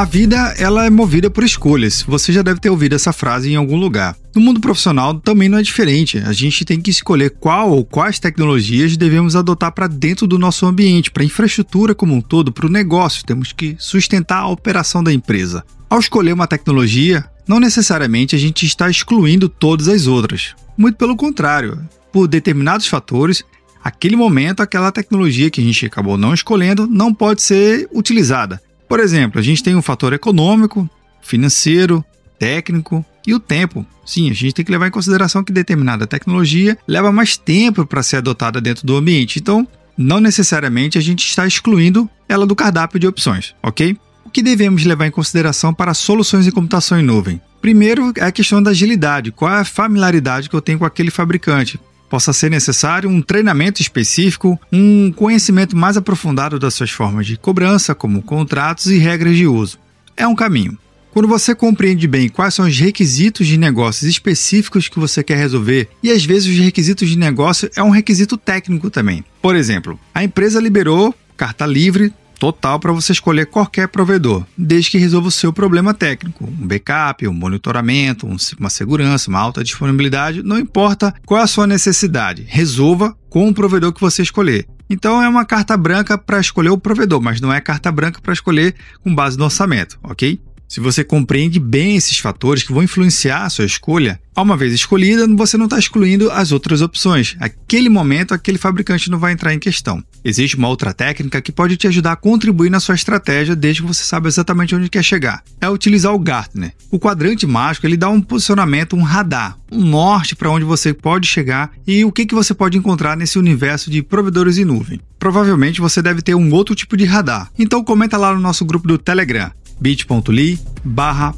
A 0.00 0.04
vida, 0.06 0.54
ela 0.56 0.86
é 0.86 0.88
movida 0.88 1.28
por 1.28 1.44
escolhas. 1.44 2.02
Você 2.08 2.32
já 2.32 2.40
deve 2.40 2.58
ter 2.58 2.70
ouvido 2.70 2.94
essa 2.94 3.12
frase 3.12 3.52
em 3.52 3.56
algum 3.56 3.76
lugar. 3.76 4.16
No 4.34 4.40
mundo 4.40 4.58
profissional 4.58 5.12
também 5.20 5.46
não 5.46 5.58
é 5.58 5.62
diferente. 5.62 6.16
A 6.24 6.32
gente 6.32 6.64
tem 6.64 6.80
que 6.80 6.90
escolher 6.90 7.28
qual 7.38 7.70
ou 7.70 7.84
quais 7.84 8.18
tecnologias 8.18 8.96
devemos 8.96 9.36
adotar 9.36 9.72
para 9.72 9.86
dentro 9.86 10.26
do 10.26 10.38
nosso 10.38 10.64
ambiente, 10.64 11.10
para 11.10 11.22
a 11.22 11.26
infraestrutura 11.26 11.94
como 11.94 12.14
um 12.14 12.22
todo, 12.22 12.50
para 12.50 12.64
o 12.64 12.70
negócio. 12.70 13.26
Temos 13.26 13.52
que 13.52 13.76
sustentar 13.78 14.38
a 14.38 14.48
operação 14.48 15.04
da 15.04 15.12
empresa. 15.12 15.62
Ao 15.90 16.00
escolher 16.00 16.32
uma 16.32 16.46
tecnologia, 16.46 17.26
não 17.46 17.60
necessariamente 17.60 18.34
a 18.34 18.38
gente 18.38 18.64
está 18.64 18.88
excluindo 18.88 19.50
todas 19.50 19.86
as 19.86 20.06
outras. 20.06 20.54
Muito 20.78 20.96
pelo 20.96 21.14
contrário. 21.14 21.78
Por 22.10 22.26
determinados 22.26 22.86
fatores, 22.86 23.44
aquele 23.84 24.16
momento, 24.16 24.62
aquela 24.62 24.90
tecnologia 24.90 25.50
que 25.50 25.60
a 25.60 25.64
gente 25.64 25.84
acabou 25.84 26.16
não 26.16 26.32
escolhendo 26.32 26.86
não 26.86 27.12
pode 27.12 27.42
ser 27.42 27.86
utilizada. 27.92 28.62
Por 28.90 28.98
exemplo, 28.98 29.38
a 29.38 29.42
gente 29.42 29.62
tem 29.62 29.76
um 29.76 29.82
fator 29.82 30.12
econômico, 30.12 30.90
financeiro, 31.22 32.04
técnico 32.40 33.04
e 33.24 33.32
o 33.32 33.38
tempo. 33.38 33.86
Sim, 34.04 34.28
a 34.28 34.34
gente 34.34 34.52
tem 34.52 34.64
que 34.64 34.72
levar 34.72 34.88
em 34.88 34.90
consideração 34.90 35.44
que 35.44 35.52
determinada 35.52 36.08
tecnologia 36.08 36.76
leva 36.88 37.12
mais 37.12 37.36
tempo 37.36 37.86
para 37.86 38.02
ser 38.02 38.16
adotada 38.16 38.60
dentro 38.60 38.84
do 38.84 38.96
ambiente. 38.96 39.38
Então, 39.38 39.64
não 39.96 40.18
necessariamente 40.18 40.98
a 40.98 41.00
gente 41.00 41.24
está 41.24 41.46
excluindo 41.46 42.10
ela 42.28 42.44
do 42.44 42.56
cardápio 42.56 42.98
de 42.98 43.06
opções, 43.06 43.54
ok? 43.62 43.96
O 44.24 44.28
que 44.28 44.42
devemos 44.42 44.84
levar 44.84 45.06
em 45.06 45.12
consideração 45.12 45.72
para 45.72 45.94
soluções 45.94 46.44
de 46.44 46.50
computação 46.50 46.98
em 46.98 47.04
nuvem? 47.04 47.40
Primeiro 47.60 48.12
é 48.16 48.24
a 48.24 48.32
questão 48.32 48.60
da 48.60 48.72
agilidade. 48.72 49.30
Qual 49.30 49.52
é 49.52 49.60
a 49.60 49.64
familiaridade 49.64 50.50
que 50.50 50.56
eu 50.56 50.60
tenho 50.60 50.80
com 50.80 50.84
aquele 50.84 51.12
fabricante? 51.12 51.78
Possa 52.10 52.32
ser 52.32 52.50
necessário 52.50 53.08
um 53.08 53.22
treinamento 53.22 53.80
específico, 53.80 54.60
um 54.70 55.12
conhecimento 55.12 55.76
mais 55.76 55.96
aprofundado 55.96 56.58
das 56.58 56.74
suas 56.74 56.90
formas 56.90 57.24
de 57.24 57.36
cobrança, 57.36 57.94
como 57.94 58.20
contratos 58.20 58.86
e 58.86 58.98
regras 58.98 59.36
de 59.36 59.46
uso. 59.46 59.78
É 60.16 60.26
um 60.26 60.34
caminho. 60.34 60.76
Quando 61.12 61.28
você 61.28 61.54
compreende 61.54 62.06
bem 62.06 62.28
quais 62.28 62.54
são 62.54 62.66
os 62.66 62.78
requisitos 62.78 63.46
de 63.46 63.56
negócios 63.56 64.08
específicos 64.08 64.88
que 64.88 64.98
você 64.98 65.22
quer 65.22 65.36
resolver, 65.36 65.88
e 66.02 66.10
às 66.10 66.24
vezes 66.24 66.52
os 66.52 66.58
requisitos 66.58 67.08
de 67.08 67.16
negócio 67.16 67.70
é 67.74 67.82
um 67.82 67.90
requisito 67.90 68.36
técnico 68.36 68.90
também. 68.90 69.24
Por 69.40 69.56
exemplo, 69.56 69.98
a 70.14 70.22
empresa 70.22 70.60
liberou 70.60 71.14
carta 71.36 71.64
livre 71.64 72.12
total 72.40 72.80
para 72.80 72.90
você 72.90 73.12
escolher 73.12 73.46
qualquer 73.46 73.86
provedor, 73.88 74.46
desde 74.56 74.90
que 74.90 74.98
resolva 74.98 75.28
o 75.28 75.30
seu 75.30 75.52
problema 75.52 75.92
técnico, 75.92 76.44
um 76.44 76.66
backup, 76.66 77.28
um 77.28 77.34
monitoramento, 77.34 78.26
uma 78.58 78.70
segurança, 78.70 79.28
uma 79.28 79.38
alta 79.38 79.62
disponibilidade, 79.62 80.42
não 80.42 80.58
importa 80.58 81.14
qual 81.26 81.38
é 81.38 81.44
a 81.44 81.46
sua 81.46 81.66
necessidade, 81.66 82.46
resolva 82.48 83.14
com 83.28 83.46
o 83.46 83.54
provedor 83.54 83.92
que 83.92 84.00
você 84.00 84.22
escolher. 84.22 84.66
Então 84.88 85.22
é 85.22 85.28
uma 85.28 85.44
carta 85.44 85.76
branca 85.76 86.18
para 86.18 86.40
escolher 86.40 86.70
o 86.70 86.78
provedor, 86.78 87.20
mas 87.20 87.40
não 87.40 87.52
é 87.52 87.60
carta 87.60 87.92
branca 87.92 88.20
para 88.20 88.32
escolher 88.32 88.74
com 89.04 89.14
base 89.14 89.38
no 89.38 89.44
orçamento, 89.44 89.98
ok? 90.02 90.40
Se 90.70 90.78
você 90.78 91.02
compreende 91.02 91.58
bem 91.58 91.96
esses 91.96 92.18
fatores 92.18 92.62
que 92.62 92.72
vão 92.72 92.84
influenciar 92.84 93.42
a 93.42 93.50
sua 93.50 93.64
escolha, 93.64 94.20
uma 94.40 94.56
vez 94.56 94.72
escolhida, 94.72 95.26
você 95.36 95.56
não 95.56 95.66
está 95.66 95.76
excluindo 95.76 96.30
as 96.30 96.52
outras 96.52 96.80
opções. 96.80 97.36
Aquele 97.40 97.88
momento, 97.88 98.32
aquele 98.32 98.56
fabricante 98.56 99.10
não 99.10 99.18
vai 99.18 99.32
entrar 99.32 99.52
em 99.52 99.58
questão. 99.58 100.02
Existe 100.24 100.56
uma 100.56 100.68
outra 100.68 100.92
técnica 100.92 101.42
que 101.42 101.50
pode 101.50 101.76
te 101.76 101.88
ajudar 101.88 102.12
a 102.12 102.16
contribuir 102.16 102.70
na 102.70 102.78
sua 102.78 102.94
estratégia 102.94 103.56
desde 103.56 103.82
que 103.82 103.88
você 103.88 104.04
saiba 104.04 104.28
exatamente 104.28 104.74
onde 104.74 104.88
quer 104.88 105.02
chegar. 105.02 105.42
É 105.60 105.68
utilizar 105.68 106.14
o 106.14 106.18
Gartner. 106.18 106.72
O 106.88 107.00
quadrante 107.00 107.46
mágico 107.46 107.86
ele 107.86 107.96
dá 107.96 108.08
um 108.08 108.20
posicionamento, 108.20 108.94
um 108.94 109.02
radar, 109.02 109.58
um 109.72 109.84
norte 109.84 110.36
para 110.36 110.50
onde 110.50 110.64
você 110.64 110.94
pode 110.94 111.26
chegar 111.26 111.72
e 111.84 112.04
o 112.04 112.12
que, 112.12 112.26
que 112.26 112.34
você 112.34 112.54
pode 112.54 112.78
encontrar 112.78 113.16
nesse 113.16 113.38
universo 113.38 113.90
de 113.90 114.02
provedores 114.02 114.56
em 114.56 114.64
nuvem. 114.64 115.00
Provavelmente 115.18 115.80
você 115.80 116.00
deve 116.00 116.22
ter 116.22 116.34
um 116.34 116.52
outro 116.52 116.74
tipo 116.74 116.96
de 116.96 117.04
radar. 117.04 117.50
Então 117.58 117.84
comenta 117.84 118.16
lá 118.16 118.32
no 118.32 118.40
nosso 118.40 118.64
grupo 118.64 118.86
do 118.86 118.96
Telegram 118.96 119.50
bit.ly 119.80 120.58
barra 120.84 121.34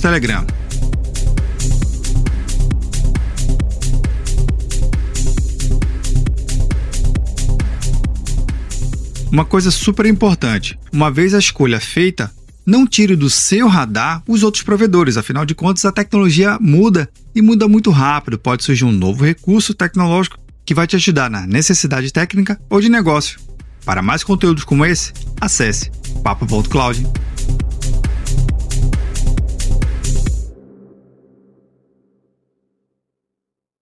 Telegram. 0.00 0.46
Uma 9.30 9.44
coisa 9.44 9.70
super 9.72 10.06
importante: 10.06 10.78
uma 10.92 11.10
vez 11.10 11.34
a 11.34 11.38
escolha 11.40 11.80
feita, 11.80 12.30
não 12.64 12.86
tire 12.86 13.16
do 13.16 13.28
seu 13.28 13.66
radar 13.66 14.22
os 14.28 14.44
outros 14.44 14.62
provedores, 14.62 15.16
afinal 15.16 15.44
de 15.44 15.56
contas 15.56 15.84
a 15.84 15.90
tecnologia 15.90 16.56
muda 16.60 17.10
e 17.34 17.42
muda 17.42 17.66
muito 17.66 17.90
rápido. 17.90 18.38
Pode 18.38 18.62
surgir 18.62 18.84
um 18.84 18.92
novo 18.92 19.24
recurso 19.24 19.74
tecnológico 19.74 20.38
que 20.64 20.72
vai 20.72 20.86
te 20.86 20.96
ajudar 20.96 21.28
na 21.28 21.46
necessidade 21.46 22.12
técnica 22.12 22.60
ou 22.70 22.80
de 22.80 22.88
negócio. 22.88 23.40
Para 23.84 24.00
mais 24.00 24.24
conteúdos 24.24 24.64
como 24.64 24.86
esse, 24.86 25.12
acesse 25.40 25.90
papo.cloud. 26.22 27.06